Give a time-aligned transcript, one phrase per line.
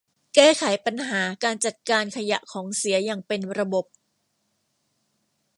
[0.35, 3.85] แก้ไขปัญหาการจัดการขยะของเสียอย่างเป็นระบบ